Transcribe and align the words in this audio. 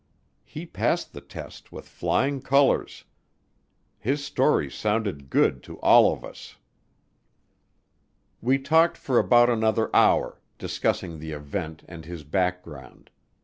He 0.43 0.65
passed 0.65 1.13
the 1.13 1.21
test 1.21 1.71
with 1.71 1.87
flying 1.87 2.41
colors. 2.41 3.03
His 3.99 4.25
story 4.25 4.67
sounded 4.67 5.29
good 5.29 5.61
to 5.65 5.79
all 5.81 6.11
of 6.11 6.25
us. 6.25 6.55
We 8.41 8.57
talked 8.57 8.97
for 8.97 9.19
about 9.19 9.51
another 9.51 9.95
hour, 9.95 10.39
discussing 10.57 11.19
the 11.19 11.33
event 11.33 11.83
and 11.87 12.03
his 12.05 12.23
background. 12.23 13.11